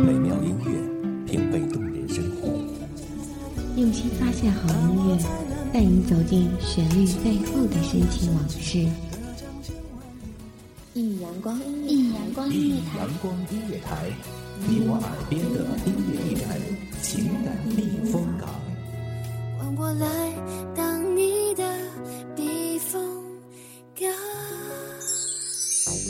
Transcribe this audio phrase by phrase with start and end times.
[0.00, 2.48] 美妙音乐，品味动人生活。
[3.76, 5.18] 用心发现好音乐，
[5.72, 8.88] 带你走进旋律背后的深情往事。
[10.94, 14.10] 一阳光，一阳光音乐台，阳光音乐台，
[14.66, 16.58] 你我耳边的音乐驿站，
[17.02, 18.48] 情感避风港。
[19.58, 20.06] 换我来
[20.74, 20.89] 当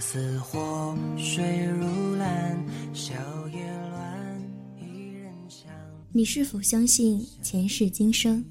[0.00, 3.14] 似火，水如蓝，笑
[3.48, 4.42] 靥乱，
[4.78, 5.70] 一人香。
[6.12, 8.44] 你是否相信前世今生？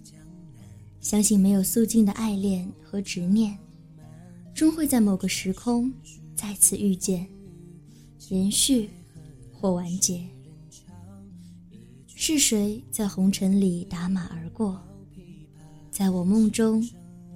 [1.00, 3.58] 相信没有肃静的爱恋和执念，
[4.54, 5.92] 终会在某个时空
[6.36, 7.28] 再次遇见，
[8.30, 8.90] 延续
[9.54, 10.26] 或完结。
[12.08, 14.82] 是谁在红尘里打马而过？
[15.92, 16.88] 在我梦中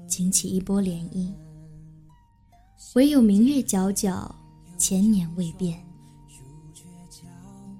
[0.07, 1.31] 惊起一波涟漪。
[2.95, 4.27] 唯有明月皎皎，
[4.75, 5.77] 千年未变。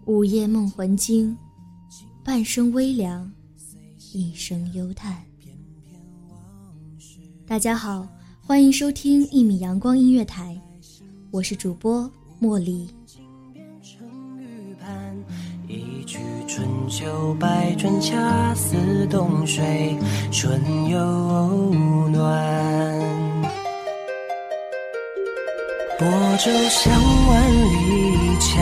[0.06, 1.36] 午夜梦魂惊，
[2.24, 3.32] 半生微凉，
[4.14, 5.18] 一生忧叹。
[7.48, 8.08] 大家好，
[8.40, 10.56] 欢迎收听一米阳光音乐台，
[11.32, 12.88] 我是主播茉莉。
[15.68, 19.98] 一曲春秋百转，恰似冬水
[20.32, 21.74] 春又
[22.10, 22.99] 暖。
[26.00, 26.94] 泊舟向
[27.28, 28.58] 万里江，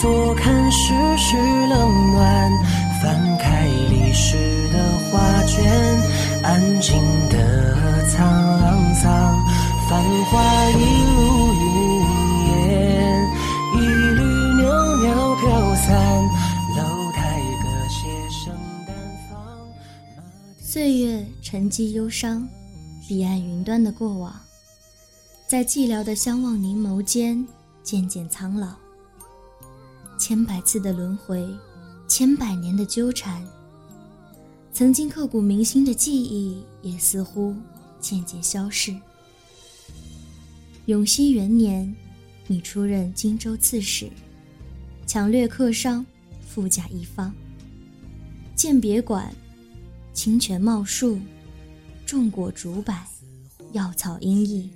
[0.00, 2.50] 坐看世事冷暖。
[3.02, 4.78] 翻开历史的
[5.10, 5.62] 画卷，
[6.42, 6.96] 安静
[7.28, 9.04] 的沧桑。
[9.90, 10.74] 繁华一
[11.04, 11.66] 路云
[12.48, 13.28] 烟，
[13.74, 13.76] 一
[14.14, 14.22] 缕
[14.62, 14.64] 袅
[14.96, 15.92] 袅飘散。
[16.78, 18.00] 楼台歌榭
[18.32, 18.56] 声
[18.86, 18.96] 淡
[19.30, 19.36] 放。
[20.58, 22.48] 岁月沉积忧伤，
[23.06, 24.32] 彼岸云端的过往。
[25.48, 27.46] 在寂寥的相望凝眸间，
[27.84, 28.74] 渐渐苍老。
[30.18, 31.48] 千百次的轮回，
[32.08, 33.46] 千百年的纠缠，
[34.72, 37.54] 曾经刻骨铭心的记忆，也似乎
[38.00, 38.92] 渐渐消逝。
[40.86, 41.94] 永熙元年，
[42.48, 44.10] 你出任荆州刺史，
[45.06, 46.04] 抢掠客商，
[46.44, 47.32] 富甲一方。
[48.56, 49.32] 鉴别馆，
[50.12, 51.20] 清泉茂树，
[52.04, 52.92] 种果竹柏，
[53.70, 54.68] 药草茵茵。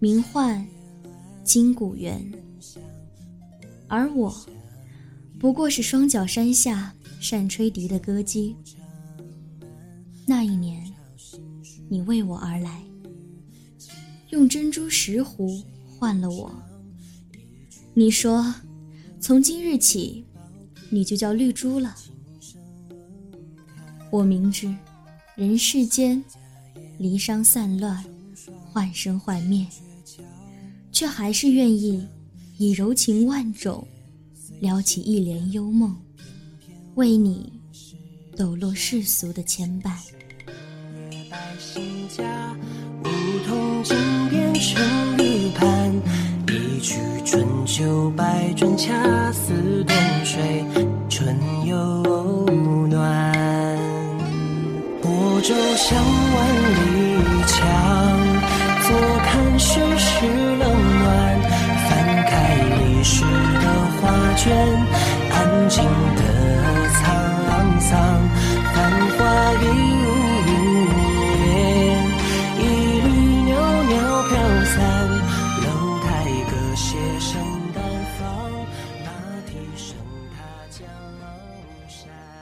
[0.00, 0.64] 名唤
[1.42, 2.32] 金谷园，
[3.88, 4.32] 而我
[5.40, 8.54] 不过是双脚山下善吹笛的歌姬。
[10.24, 10.92] 那一年，
[11.88, 12.80] 你为我而来，
[14.30, 16.54] 用珍珠石斛换了我。
[17.92, 18.54] 你说，
[19.18, 20.24] 从今日起，
[20.90, 21.96] 你就叫绿珠了。
[24.12, 24.72] 我明知
[25.34, 26.22] 人世间
[26.98, 28.04] 离殇散乱，
[28.70, 29.66] 幻生幻灭。
[30.98, 32.04] 却还是愿意
[32.56, 33.86] 以柔情万种，
[34.58, 35.96] 撩起一帘幽梦，
[36.96, 37.52] 为你
[38.36, 39.92] 抖落世俗的牵绊。
[41.12, 42.52] 月白新家，
[43.04, 43.08] 梧
[43.46, 43.96] 桐井
[44.28, 45.94] 边成玉盘，
[46.48, 49.00] 一曲春秋百转，恰
[65.30, 66.22] 安静的
[66.90, 66.98] 沧
[67.80, 67.92] 桑，
[68.74, 68.76] 繁
[69.16, 69.18] 华
[69.54, 69.64] 一
[70.02, 70.04] 如
[70.46, 70.50] 云
[71.46, 71.48] 烟，
[72.58, 72.60] 一
[73.00, 73.06] 缕
[73.48, 73.50] 袅
[73.84, 73.92] 袅
[74.28, 74.30] 飘
[74.64, 74.76] 散，
[75.64, 75.66] 楼
[76.00, 76.06] 台
[76.50, 76.80] 歌榭
[77.20, 77.30] 声
[77.74, 77.76] 淡
[78.18, 78.22] 放，
[79.04, 79.06] 马
[79.46, 79.86] 蹄声
[80.32, 80.36] 踏
[80.70, 80.76] 江
[81.88, 81.96] 山。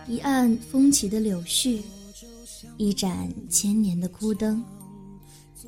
[0.07, 1.83] 一岸风起的柳絮，
[2.77, 4.65] 一盏千年的枯灯，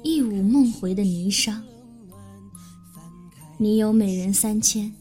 [0.03, 1.55] 一舞梦回的霓裳。
[3.61, 4.93] 你有美人三千，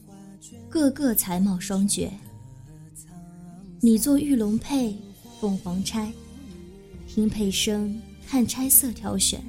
[0.70, 2.12] 个个才貌双绝。
[3.80, 4.96] 你做玉龙佩，
[5.40, 6.12] 凤凰钗，
[7.08, 9.42] 听佩声，看钗色挑选，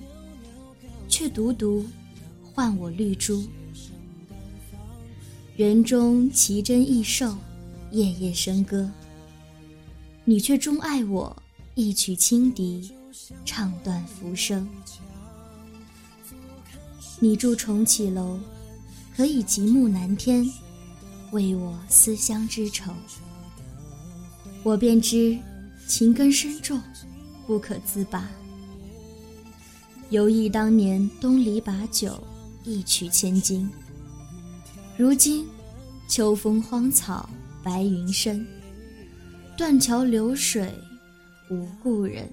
[1.09, 1.85] 却独独
[2.43, 3.44] 换我绿珠。
[5.56, 7.37] 园中奇珍异兽，
[7.91, 8.88] 夜夜笙歌。
[10.25, 11.35] 你却钟爱我
[11.75, 12.93] 一曲轻笛，
[13.44, 14.69] 唱断浮生。
[17.19, 18.38] 你住重启楼，
[19.17, 20.49] 可以极目南天，
[21.31, 22.93] 为我思乡之愁。
[24.63, 25.39] 我便知
[25.87, 26.81] 情根深重，
[27.47, 28.29] 不可自拔。
[30.11, 32.23] 犹忆当年东篱把酒，
[32.65, 33.71] 一曲千金。
[34.97, 35.47] 如今
[36.09, 37.29] 秋风荒草，
[37.63, 38.47] 白云深。
[39.57, 40.73] 断桥流水
[41.51, 42.31] 无故人，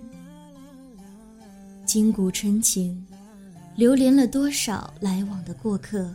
[1.85, 3.05] 今古春情，
[3.75, 6.09] 流连了多少来往的过客？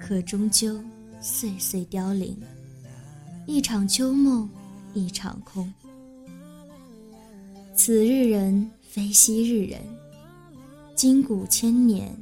[0.00, 0.82] 可终究
[1.20, 2.36] 岁岁凋零，
[3.46, 4.48] 一场秋梦
[4.94, 5.72] 一场空。
[7.74, 9.80] 此日人非昔日人，
[10.94, 12.16] 今古千年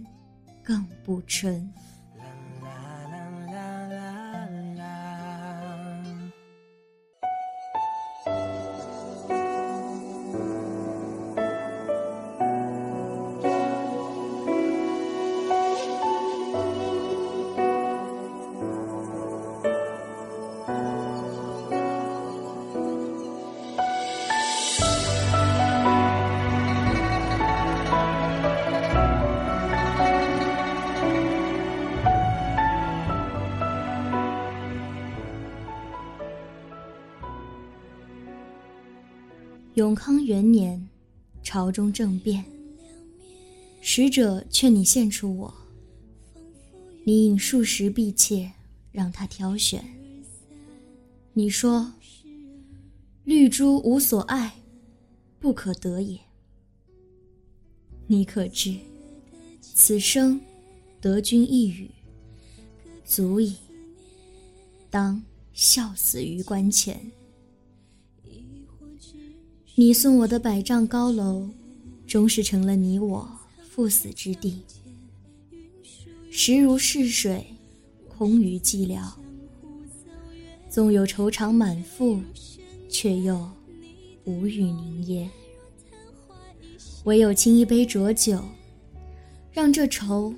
[0.62, 1.70] 更不春。
[39.76, 40.88] 永康元年，
[41.42, 42.42] 朝中政变，
[43.82, 45.54] 使者劝你献出我。
[47.04, 48.50] 你引数十婢妾，
[48.90, 49.84] 让他挑选。
[51.34, 51.92] 你说
[53.24, 54.54] ：“绿珠无所爱，
[55.38, 56.18] 不可得也。”
[58.08, 58.78] 你可知，
[59.60, 60.40] 此生
[61.02, 61.90] 得君一语，
[63.04, 63.56] 足矣。
[64.88, 66.98] 当笑死于关前。
[69.78, 71.50] 你送我的百丈高楼，
[72.06, 73.28] 终是成了你我
[73.68, 74.62] 赴死之地。
[76.30, 77.44] 时如逝水，
[78.08, 79.12] 空余寂寥。
[80.70, 82.22] 纵有愁肠满腹，
[82.88, 83.50] 却又
[84.24, 85.28] 无语凝噎。
[87.04, 88.42] 唯有倾一杯浊酒，
[89.52, 90.32] 让这愁，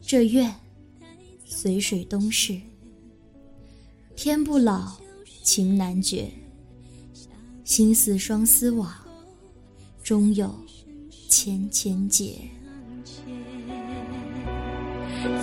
[0.00, 0.50] 这怨，
[1.44, 2.58] 随水东逝。
[4.16, 4.96] 天不老，
[5.42, 6.30] 情难绝。
[7.74, 8.92] 心似双丝网，
[10.04, 10.54] 终有
[11.30, 12.34] 千千结。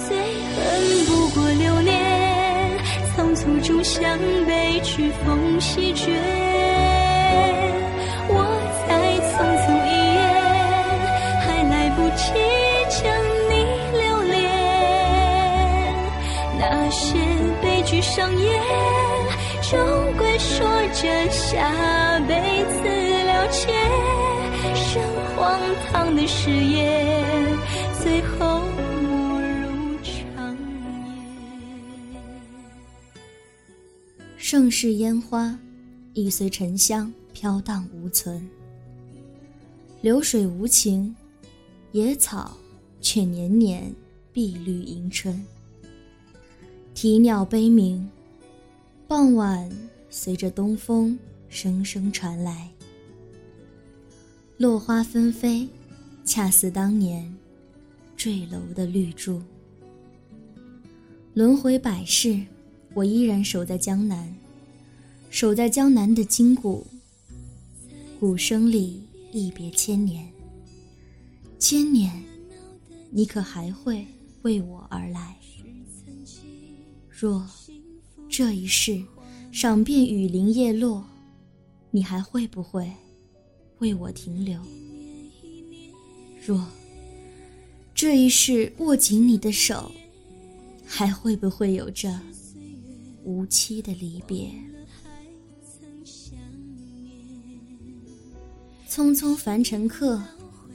[0.07, 2.77] 最恨不过流年，
[3.15, 4.15] 仓促中向
[4.45, 6.13] 北去风席卷。
[8.29, 8.45] 我
[8.85, 8.87] 才
[9.25, 9.33] 匆
[9.65, 10.21] 匆一眼，
[11.41, 12.21] 还来不及
[12.91, 13.01] 将
[13.49, 13.53] 你
[13.97, 14.37] 留恋。
[16.59, 17.07] 那些
[17.59, 18.61] 悲剧上演，
[19.69, 19.77] 终
[20.18, 22.19] 归说着下。
[22.27, 22.81] 辈子
[23.25, 23.68] 了结，
[24.75, 25.01] 生
[25.36, 27.45] 荒唐的誓言，
[28.01, 29.08] 最后没
[29.62, 30.58] 入长
[32.13, 32.20] 夜。
[34.38, 35.58] 盛世烟花
[36.13, 38.48] 已随沉香飘荡无存，
[40.01, 41.15] 流水无情，
[41.91, 42.58] 野草
[43.01, 43.93] 却年年
[44.34, 45.46] 碧绿迎春。
[46.93, 48.10] 啼鸟悲鸣，
[49.10, 49.68] 傍晚
[50.12, 51.18] 随着东风。
[51.48, 52.70] 声声传来，
[54.58, 55.68] 落花纷飞，
[56.24, 57.36] 恰似当年
[58.16, 59.42] 坠楼的绿珠。
[61.34, 62.39] 轮回百世，
[62.94, 64.32] 我依然守在江南，
[65.32, 66.86] 守在江南的金谷。
[68.20, 69.01] 鼓声里
[69.32, 70.32] 一别千年，
[71.58, 72.24] 千年，
[73.10, 74.06] 你可还会
[74.44, 75.36] 为我而来？
[77.10, 77.39] 若
[78.39, 79.03] 这一世，
[79.51, 81.03] 赏遍雨林叶落。
[81.91, 82.89] 你还会不会
[83.79, 84.58] 为我停留？
[86.46, 86.65] 若
[87.93, 89.91] 这一世握紧你的手，
[90.86, 92.17] 还会不会有着
[93.25, 94.50] 无期的离别？
[98.89, 100.24] 匆匆凡尘客，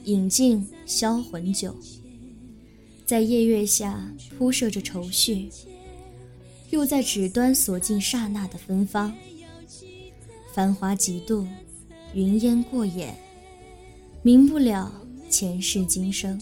[0.03, 1.75] 饮尽销魂酒，
[3.07, 5.49] 在夜月下铺设着愁绪，
[6.75, 9.15] 又在纸端锁进刹那的芬芳。
[10.53, 11.47] 繁华几度，
[12.13, 13.15] 云烟过眼，
[14.21, 14.91] 明不了
[15.29, 16.37] 前世今生。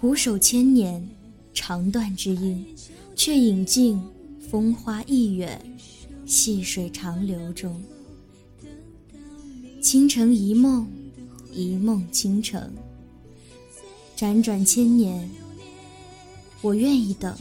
[0.00, 1.06] 苦守千年，
[1.52, 2.74] 长断之音，
[3.14, 4.02] 却饮尽
[4.50, 5.60] 风花易远，
[6.24, 7.82] 细水长流中。
[9.82, 10.88] 倾城一梦，
[11.52, 12.72] 一梦倾城。
[14.16, 15.28] 辗转千年，
[16.62, 17.36] 我愿意等。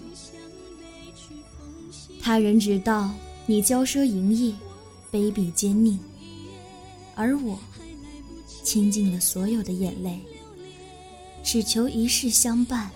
[2.21, 3.11] 他人知道
[3.45, 4.55] 你骄奢淫逸，
[5.11, 5.97] 卑鄙奸佞，
[7.15, 7.57] 而我
[8.63, 10.19] 倾尽了所有的眼泪，
[11.43, 12.91] 只求一世相伴，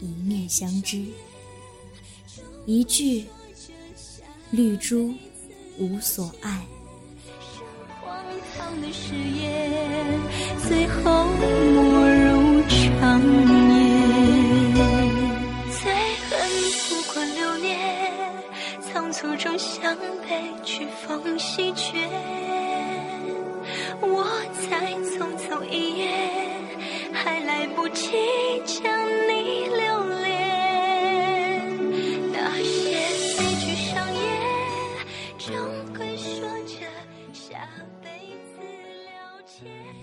[0.00, 1.04] 一面相知。
[2.66, 3.24] 一句
[4.52, 5.12] 绿珠
[5.78, 6.64] 无所爱。
[10.68, 11.26] 最后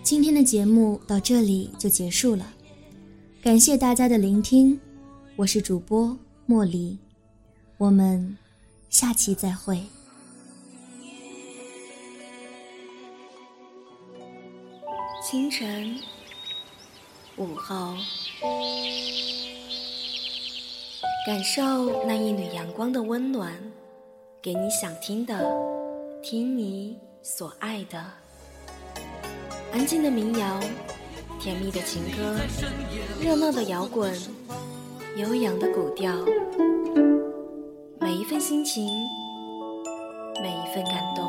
[0.01, 2.53] 今天的节目到这里就结束了，
[3.43, 4.79] 感谢大家的聆听，
[5.35, 6.97] 我是主播莫离，
[7.77, 8.37] 我们
[8.89, 9.83] 下期再会。
[15.21, 15.99] 清晨，
[17.37, 17.93] 午后，
[21.27, 23.53] 感受那一缕阳光的温暖，
[24.41, 25.45] 给你想听的，
[26.23, 26.97] 听你
[27.29, 28.03] 所爱的。
[29.71, 30.59] 安静的民谣，
[31.39, 32.35] 甜蜜的情歌，
[33.21, 34.11] 热闹的摇滚，
[35.15, 36.11] 悠扬的古调，
[37.99, 38.83] 每一份心情，
[40.41, 41.23] 每一份感动，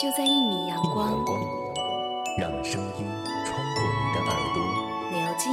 [0.00, 1.18] 就在一米阳光。
[2.38, 3.04] 让声音
[3.44, 4.62] 穿过你的耳朵，
[5.10, 5.52] 流进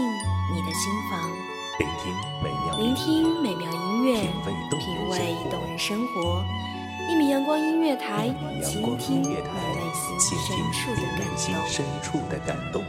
[0.54, 1.20] 你的心房。
[1.80, 4.22] 聆听美妙，聆听美妙音乐，
[4.78, 6.46] 品味动人生活。
[7.10, 8.30] 一米阳光音乐台，
[8.62, 9.38] 倾听内
[11.38, 12.84] 心深处的感动。